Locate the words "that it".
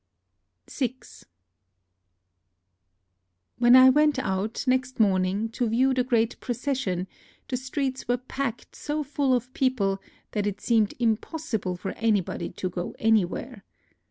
10.31-10.59